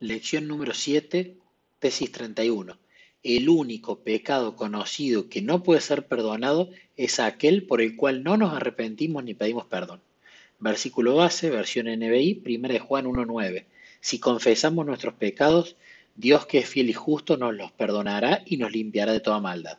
Lección 0.00 0.46
número 0.46 0.74
7, 0.74 1.36
tesis 1.80 2.12
31. 2.12 2.78
El 3.24 3.48
único 3.48 3.98
pecado 4.04 4.54
conocido 4.54 5.28
que 5.28 5.42
no 5.42 5.64
puede 5.64 5.80
ser 5.80 6.06
perdonado 6.06 6.70
es 6.96 7.18
aquel 7.18 7.66
por 7.66 7.82
el 7.82 7.96
cual 7.96 8.22
no 8.22 8.36
nos 8.36 8.54
arrepentimos 8.54 9.24
ni 9.24 9.34
pedimos 9.34 9.66
perdón. 9.66 10.00
Versículo 10.60 11.16
base, 11.16 11.50
versión 11.50 11.86
NBI, 11.86 12.44
1 12.46 12.68
de 12.68 12.78
Juan 12.78 13.06
1.9. 13.06 13.64
Si 14.00 14.20
confesamos 14.20 14.86
nuestros 14.86 15.14
pecados, 15.14 15.74
Dios 16.14 16.46
que 16.46 16.58
es 16.58 16.68
fiel 16.68 16.90
y 16.90 16.92
justo 16.92 17.36
nos 17.36 17.56
los 17.56 17.72
perdonará 17.72 18.42
y 18.46 18.56
nos 18.56 18.70
limpiará 18.70 19.12
de 19.12 19.18
toda 19.18 19.40
maldad. 19.40 19.78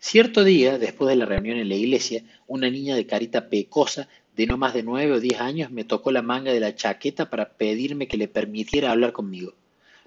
Cierto 0.00 0.42
día, 0.42 0.78
después 0.78 1.08
de 1.08 1.14
la 1.14 1.26
reunión 1.26 1.56
en 1.56 1.68
la 1.68 1.76
iglesia, 1.76 2.24
una 2.48 2.68
niña 2.68 2.96
de 2.96 3.06
carita 3.06 3.48
pecosa 3.48 4.08
de 4.36 4.46
no 4.46 4.56
más 4.56 4.74
de 4.74 4.82
nueve 4.82 5.12
o 5.12 5.20
diez 5.20 5.40
años 5.40 5.70
me 5.70 5.84
tocó 5.84 6.10
la 6.10 6.22
manga 6.22 6.52
de 6.52 6.60
la 6.60 6.74
chaqueta 6.74 7.28
para 7.28 7.50
pedirme 7.50 8.08
que 8.08 8.16
le 8.16 8.28
permitiera 8.28 8.90
hablar 8.90 9.12
conmigo. 9.12 9.54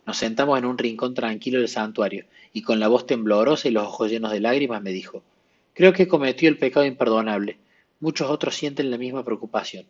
Nos 0.05 0.17
sentamos 0.17 0.57
en 0.57 0.65
un 0.65 0.77
rincón 0.77 1.13
tranquilo 1.13 1.59
del 1.59 1.67
santuario 1.67 2.25
y 2.53 2.61
con 2.61 2.79
la 2.79 2.87
voz 2.87 3.05
temblorosa 3.05 3.67
y 3.67 3.71
los 3.71 3.85
ojos 3.85 4.09
llenos 4.09 4.31
de 4.31 4.39
lágrimas 4.39 4.81
me 4.81 4.91
dijo, 4.91 5.23
creo 5.73 5.93
que 5.93 6.07
cometió 6.07 6.49
el 6.49 6.57
pecado 6.57 6.85
imperdonable. 6.85 7.57
Muchos 7.99 8.29
otros 8.29 8.55
sienten 8.55 8.91
la 8.91 8.97
misma 8.97 9.23
preocupación. 9.23 9.85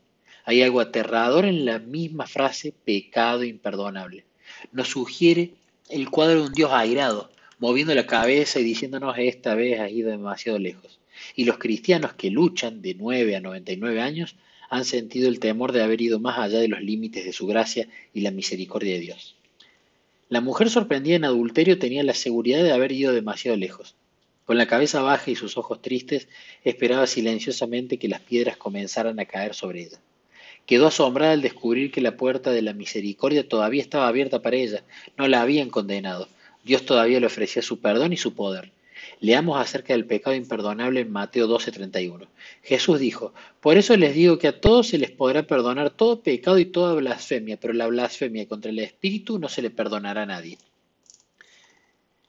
Hay 0.46 0.62
algo 0.62 0.80
aterrador 0.80 1.46
en 1.46 1.66
la 1.66 1.80
misma 1.80 2.28
frase 2.28 2.74
pecado 2.84 3.44
imperdonable. 3.44 4.26
Nos 4.72 4.90
sugiere 4.90 5.54
el 5.90 6.10
cuadro 6.10 6.42
de 6.42 6.48
un 6.48 6.54
Dios 6.54 6.72
airado, 6.72 7.30
moviendo 7.60 7.94
la 7.96 8.06
cabeza 8.06 8.60
y 8.60 8.64
diciéndonos 8.64 9.16
esta 9.18 9.56
vez 9.56 9.80
has 9.80 9.92
ido 9.92 10.12
demasiado 10.12 10.60
lejos. 10.60 11.00
Y 11.36 11.46
los 11.46 11.58
cristianos 11.58 12.14
que 12.14 12.30
luchan 12.30 12.82
de 12.82 12.96
9 12.96 13.36
a 13.36 13.42
99 13.42 14.02
años 14.02 14.36
han 14.70 14.86
sentido 14.86 15.30
el 15.30 15.40
temor 15.40 15.72
de 15.72 15.84
haber 15.84 16.02
ido 16.02 16.20
más 16.20 16.38
allá 16.38 16.60
de 16.60 16.68
los 16.68 16.82
límites 16.82 17.26
de 17.26 17.34
su 17.34 17.48
gracia 17.48 17.88
y 18.14 18.22
la 18.22 18.32
misericordia 18.32 18.94
de 18.94 19.00
Dios. 19.00 19.36
La 20.28 20.42
mujer 20.42 20.70
sorprendida 20.70 21.16
en 21.16 21.26
adulterio 21.26 21.78
tenía 21.78 22.04
la 22.04 22.14
seguridad 22.14 22.64
de 22.64 22.72
haber 22.72 22.92
ido 22.92 23.14
demasiado 23.14 23.58
lejos. 23.58 23.96
Con 24.46 24.58
la 24.58 24.68
cabeza 24.68 25.02
baja 25.02 25.32
y 25.32 25.36
sus 25.36 25.58
ojos 25.58 25.82
tristes, 25.82 26.28
esperaba 26.64 27.08
silenciosamente 27.08 27.98
que 27.98 28.08
las 28.08 28.22
piedras 28.22 28.58
comenzaran 28.58 29.20
a 29.20 29.26
caer 29.26 29.54
sobre 29.54 29.82
ella. 29.82 30.00
Quedó 30.66 30.88
asombrada 30.88 31.34
al 31.34 31.42
descubrir 31.42 31.92
que 31.92 32.02
la 32.02 32.18
puerta 32.18 32.52
de 32.52 32.62
la 32.62 32.74
misericordia 32.74 33.48
todavía 33.48 33.82
estaba 33.82 34.08
abierta 34.08 34.42
para 34.42 34.56
ella. 34.58 34.84
No 35.18 35.28
la 35.28 35.42
habían 35.42 35.70
condenado. 35.70 36.28
Dios 36.64 36.86
todavía 36.86 37.20
le 37.20 37.28
ofrecía 37.28 37.62
su 37.62 37.80
perdón 37.80 38.14
y 38.14 38.18
su 38.18 38.34
poder. 38.34 38.72
Leamos 39.20 39.60
acerca 39.60 39.94
del 39.94 40.06
pecado 40.06 40.36
imperdonable 40.36 41.02
en 41.02 41.12
Mateo 41.12 41.48
12:31. 41.48 42.28
Jesús 42.64 43.00
dijo, 43.00 43.34
Por 43.62 43.78
eso 43.78 43.96
les 43.98 44.14
digo 44.14 44.38
que 44.38 44.48
a 44.48 44.60
todos 44.60 44.88
se 44.88 44.98
les 44.98 45.12
podrá 45.12 45.44
perdonar 45.44 45.90
todo 45.92 46.22
pecado 46.22 46.60
y 46.60 46.66
toda 46.66 46.94
blasfemia, 46.94 47.58
pero 47.60 47.74
la 47.74 47.88
blasfemia 47.88 48.48
contra 48.48 48.72
el 48.72 48.80
Espíritu 48.80 49.40
no 49.40 49.50
se 49.50 49.62
le 49.62 49.70
perdonará 49.70 50.24
a 50.24 50.26
nadie. 50.26 50.58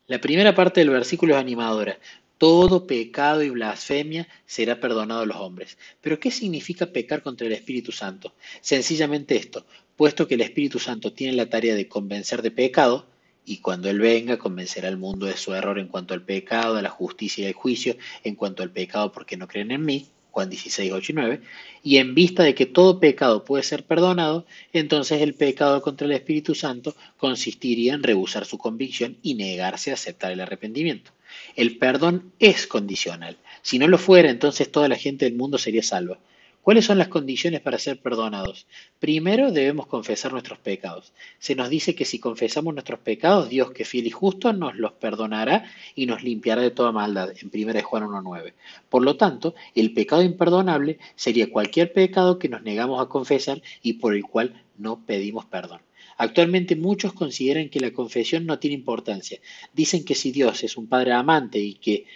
La 0.07 0.21
primera 0.21 0.55
parte 0.55 0.81
del 0.81 0.91
versículo 0.91 1.35
es 1.35 1.41
animadora. 1.41 1.99
Todo 2.39 2.87
pecado 2.87 3.43
y 3.43 3.51
blasfemia 3.51 4.29
será 4.45 4.79
perdonado 4.79 5.23
a 5.23 5.27
los 5.27 5.39
hombres. 5.39 5.79
Pero 6.01 6.21
¿qué 6.21 6.31
significa 6.31 6.87
pecar 6.87 7.23
contra 7.23 7.47
el 7.47 7.55
Espíritu 7.55 7.93
Santo? 7.93 8.35
Sencillamente 8.61 9.37
esto, 9.37 9.67
puesto 9.97 10.29
que 10.29 10.35
el 10.35 10.43
Espíritu 10.43 10.79
Santo 10.79 11.13
tiene 11.13 11.33
la 11.33 11.49
tarea 11.49 11.75
de 11.75 11.89
convencer 11.89 12.43
de 12.43 12.51
pecado, 12.51 13.07
y 13.47 13.59
cuando 13.59 13.89
Él 13.89 14.01
venga 14.01 14.37
convencerá 14.37 14.89
al 14.89 14.99
mundo 14.99 15.27
de 15.27 15.37
su 15.37 15.55
error 15.55 15.79
en 15.79 15.87
cuanto 15.87 16.13
al 16.13 16.23
pecado, 16.23 16.77
a 16.77 16.83
la 16.83 16.91
justicia 16.91 17.45
y 17.45 17.47
al 17.47 17.55
juicio, 17.55 17.97
en 18.25 18.35
cuanto 18.35 18.65
al 18.65 18.71
pecado 18.71 19.13
porque 19.13 19.37
no 19.37 19.47
creen 19.47 19.71
en 19.71 19.85
mí, 19.85 20.07
Juan 20.33 20.51
16, 20.51 20.93
8 20.93 21.13
y 21.13 21.15
9, 21.15 21.41
y 21.83 21.97
en 21.97 22.15
vista 22.15 22.43
de 22.43 22.55
que 22.55 22.67
todo 22.67 23.01
pecado 23.01 23.45
puede 23.45 23.63
ser 23.63 23.85
perdonado, 23.85 24.45
entonces 24.73 25.23
el 25.23 25.35
pecado 25.35 25.81
contra 25.81 26.07
el 26.07 26.13
Espíritu 26.13 26.55
Santo 26.55 26.95
consistiría 27.17 27.95
en 27.95 28.03
rehusar 28.03 28.45
su 28.45 28.59
convicción 28.59 29.17
y 29.23 29.35
negarse 29.35 29.93
a 29.93 29.95
aceptar 29.95 30.33
el 30.33 30.41
arrepentimiento. 30.41 31.13
El 31.55 31.79
perdón 31.79 32.33
es 32.39 32.67
condicional. 32.67 33.39
Si 33.63 33.79
no 33.79 33.89
lo 33.89 33.97
fuera, 33.97 34.29
entonces 34.29 34.71
toda 34.71 34.89
la 34.89 34.97
gente 34.97 35.25
del 35.25 35.37
mundo 35.37 35.57
sería 35.57 35.83
salva. 35.83 36.19
¿Cuáles 36.67 36.87
son 36.87 36.99
las 36.99 37.07
condiciones 37.07 37.61
para 37.61 37.79
ser 37.79 38.01
perdonados? 38.01 38.67
Primero 38.99 39.53
debemos 39.53 39.87
confesar 39.87 40.33
nuestros 40.33 40.59
pecados. 40.59 41.13
Se 41.39 41.55
nos 41.55 41.71
dice 41.71 41.95
que 41.95 42.05
si 42.05 42.19
confesamos 42.19 42.75
nuestros 42.75 42.99
pecados, 42.99 43.49
Dios 43.49 43.71
que 43.71 43.85
fiel 43.85 44.09
y 44.09 44.11
justo 44.11 44.53
nos 44.53 44.75
los 44.75 44.91
perdonará 44.95 45.71
y 45.95 46.07
nos 46.07 46.25
limpiará 46.25 46.63
de 46.63 46.73
toda 46.73 46.91
maldad, 46.91 47.31
en 47.41 47.53
1 47.55 47.83
Juan 47.85 48.03
1.9. 48.03 48.55
Por 48.89 49.05
lo 49.05 49.17
tanto, 49.17 49.55
el 49.77 49.95
pecado 49.95 50.25
imperdonable 50.25 50.99
sería 51.15 51.53
cualquier 51.53 51.93
pecado 51.93 52.41
que 52.41 52.49
nos 52.49 52.65
negamos 52.65 53.01
a 53.01 53.09
confesar 53.09 53.63
y 53.81 53.93
por 53.93 54.17
el 54.17 54.25
cual 54.25 54.61
no 54.77 55.07
pedimos 55.07 55.45
perdón. 55.45 55.83
Actualmente 56.17 56.75
muchos 56.75 57.13
consideran 57.13 57.69
que 57.69 57.79
la 57.79 57.93
confesión 57.93 58.45
no 58.45 58.59
tiene 58.59 58.75
importancia. 58.75 59.39
Dicen 59.73 60.05
que 60.05 60.17
si 60.17 60.33
Dios 60.33 60.65
es 60.65 60.77
un 60.77 60.89
Padre 60.89 61.13
amante 61.13 61.61
y 61.61 61.75
que 61.75 62.07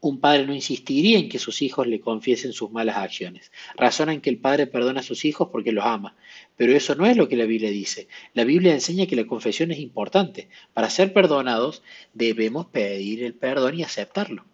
un 0.00 0.18
padre 0.18 0.46
no 0.46 0.54
insistiría 0.54 1.18
en 1.18 1.28
que 1.28 1.38
sus 1.38 1.60
hijos 1.60 1.86
le 1.86 2.00
confiesen 2.00 2.52
sus 2.52 2.70
malas 2.70 2.96
acciones. 2.96 3.52
Razonan 3.76 4.20
que 4.20 4.30
el 4.30 4.38
padre 4.38 4.66
perdona 4.66 5.00
a 5.00 5.04
sus 5.04 5.24
hijos 5.24 5.48
porque 5.52 5.72
los 5.72 5.84
ama. 5.84 6.16
Pero 6.56 6.74
eso 6.74 6.94
no 6.94 7.06
es 7.06 7.16
lo 7.16 7.28
que 7.28 7.36
la 7.36 7.44
Biblia 7.44 7.70
dice. 7.70 8.08
La 8.32 8.44
Biblia 8.44 8.72
enseña 8.72 9.06
que 9.06 9.16
la 9.16 9.26
confesión 9.26 9.70
es 9.70 9.78
importante. 9.78 10.48
Para 10.72 10.88
ser 10.88 11.12
perdonados 11.12 11.82
debemos 12.14 12.66
pedir 12.66 13.22
el 13.24 13.34
perdón 13.34 13.78
y 13.78 13.82
aceptarlo. 13.82 14.46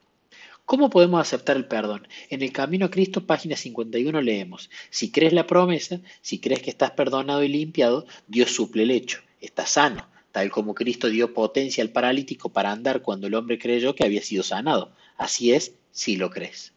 ¿Cómo 0.65 0.91
podemos 0.91 1.21
aceptar 1.21 1.57
el 1.57 1.67
perdón? 1.67 2.09
En 2.29 2.43
el 2.43 2.53
Camino 2.53 2.87
a 2.87 2.91
Cristo, 2.91 3.25
página 3.25 3.55
51, 3.55 4.21
leemos, 4.21 4.69
si 4.91 5.13
crees 5.13 5.33
la 5.33 5.47
promesa, 5.47 6.01
si 6.23 6.41
crees 6.41 6.61
que 6.61 6.71
estás 6.71 6.91
perdonado 6.91 7.45
y 7.45 7.49
limpiado, 7.49 8.05
Dios 8.27 8.51
suple 8.51 8.83
el 8.83 8.91
hecho, 8.91 9.21
estás 9.41 9.71
sano, 9.71 10.09
tal 10.37 10.51
como 10.51 10.75
Cristo 10.75 11.09
dio 11.09 11.33
potencia 11.33 11.83
al 11.83 11.89
paralítico 11.89 12.51
para 12.51 12.71
andar 12.71 13.01
cuando 13.01 13.27
el 13.27 13.33
hombre 13.33 13.59
creyó 13.59 13.95
que 13.95 14.05
había 14.05 14.21
sido 14.21 14.43
sanado. 14.43 14.93
Así 15.17 15.55
es, 15.55 15.73
si 15.93 16.17
lo 16.17 16.29
crees. 16.29 16.75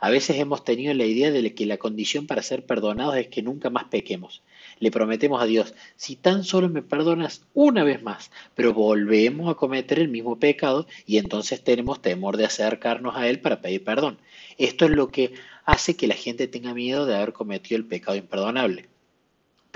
A 0.00 0.10
veces 0.10 0.40
hemos 0.40 0.64
tenido 0.64 0.92
la 0.92 1.04
idea 1.04 1.30
de 1.30 1.54
que 1.54 1.66
la 1.66 1.76
condición 1.76 2.26
para 2.26 2.42
ser 2.42 2.66
perdonados 2.66 3.16
es 3.16 3.28
que 3.28 3.42
nunca 3.42 3.70
más 3.70 3.84
pequemos. 3.84 4.42
Le 4.80 4.90
prometemos 4.90 5.40
a 5.40 5.46
Dios, 5.46 5.72
si 5.94 6.16
tan 6.16 6.42
solo 6.42 6.68
me 6.68 6.82
perdonas 6.82 7.42
una 7.54 7.84
vez 7.84 8.02
más, 8.02 8.32
pero 8.56 8.74
volvemos 8.74 9.48
a 9.48 9.54
cometer 9.54 10.00
el 10.00 10.08
mismo 10.08 10.40
pecado 10.40 10.88
y 11.06 11.18
entonces 11.18 11.62
tenemos 11.62 12.02
temor 12.02 12.36
de 12.36 12.46
acercarnos 12.46 13.14
a 13.14 13.28
Él 13.28 13.38
para 13.38 13.60
pedir 13.60 13.84
perdón. 13.84 14.18
Esto 14.58 14.86
es 14.86 14.90
lo 14.90 15.12
que 15.12 15.32
hace 15.64 15.94
que 15.94 16.08
la 16.08 16.16
gente 16.16 16.48
tenga 16.48 16.74
miedo 16.74 17.06
de 17.06 17.14
haber 17.14 17.32
cometido 17.32 17.78
el 17.78 17.86
pecado 17.86 18.16
imperdonable. 18.16 18.88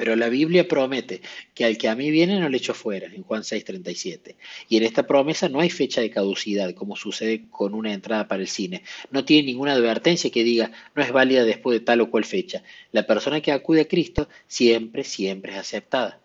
Pero 0.01 0.17
la 0.17 0.31
Biblia 0.31 0.67
promete 0.67 1.21
que 1.53 1.67
al 1.67 1.77
que 1.77 1.87
a 1.87 1.95
mí 1.95 2.11
viene 2.11 2.41
no 2.41 2.49
le 2.49 2.57
echo 2.57 2.73
fuera, 2.73 3.09
en 3.09 3.23
Juan 3.23 3.43
6:37. 3.43 4.35
Y 4.67 4.79
en 4.79 4.85
esta 4.85 5.07
promesa 5.07 5.51
no 5.51 5.61
hay 5.61 5.69
fecha 5.69 6.01
de 6.01 6.09
caducidad, 6.09 6.73
como 6.73 6.97
sucede 6.97 7.51
con 7.51 7.75
una 7.75 7.93
entrada 7.93 8.27
para 8.27 8.41
el 8.41 8.49
cine. 8.49 8.83
No 9.11 9.27
tiene 9.27 9.49
ninguna 9.49 9.75
advertencia 9.75 10.31
que 10.31 10.43
diga 10.43 10.73
no 10.95 11.03
es 11.03 11.13
válida 11.13 11.45
después 11.45 11.79
de 11.79 11.85
tal 11.85 12.01
o 12.01 12.11
cual 12.11 12.25
fecha. 12.25 12.63
La 12.93 13.07
persona 13.07 13.43
que 13.43 13.53
acude 13.53 13.83
a 13.83 13.89
Cristo 13.89 14.27
siempre, 14.47 15.05
siempre 15.05 15.53
es 15.53 15.59
aceptada. 15.59 16.19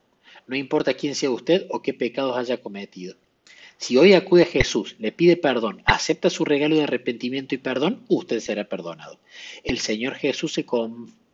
No 0.47 0.55
importa 0.55 0.93
quién 0.93 1.13
sea 1.13 1.29
usted 1.29 1.67
o 1.69 1.81
qué 1.81 1.93
pecados 1.93 2.37
haya 2.37 2.55
cometido. 2.61 3.17
Si 3.77 3.97
hoy 3.97 4.13
acude 4.13 4.43
a 4.43 4.45
Jesús, 4.45 4.95
le 4.99 5.11
pide 5.11 5.35
perdón, 5.35 5.81
acepta 5.83 6.29
su 6.29 6.45
regalo 6.45 6.77
de 6.77 6.83
arrepentimiento 6.83 7.55
y 7.55 7.57
perdón, 7.57 8.05
usted 8.07 8.39
será 8.39 8.69
perdonado. 8.69 9.19
El 9.65 9.79
Señor 9.79 10.15
Jesús 10.15 10.53
se 10.53 10.63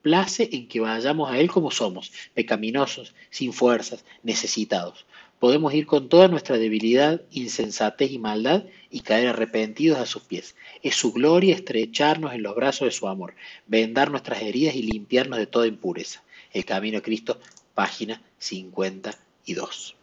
place 0.01 0.50
en 0.51 0.67
que 0.67 0.79
vayamos 0.79 1.31
a 1.31 1.39
Él 1.39 1.50
como 1.50 1.72
somos, 1.72 2.12
pecaminosos, 2.34 3.13
sin 3.29 3.53
fuerzas, 3.53 4.03
necesitados. 4.23 5.06
Podemos 5.39 5.73
ir 5.73 5.88
con 5.88 6.07
toda 6.07 6.28
nuestra 6.28 6.57
debilidad, 6.57 7.22
insensatez 7.31 8.12
y 8.12 8.19
maldad 8.19 8.66
y 8.91 9.00
caer 9.00 9.29
arrepentidos 9.29 9.97
a 9.97 10.06
sus 10.06 10.22
pies. 10.22 10.56
Es 10.84 10.95
su 10.95 11.13
gloria 11.13 11.56
estrecharnos 11.56 12.34
en 12.34 12.44
los 12.44 12.56
brazos 12.56 12.85
de 12.85 12.91
su 12.91 13.07
amor, 13.07 13.34
vendar 13.66 14.12
nuestras 14.12 14.41
heridas 14.41 14.75
y 14.75 14.84
limpiarnos 14.84 15.39
de 15.39 15.47
toda 15.47 15.66
impureza. 15.66 16.23
El 16.53 16.66
Camino 16.66 17.01
Cristo, 17.01 17.39
página 17.73 18.22
52. 18.38 19.95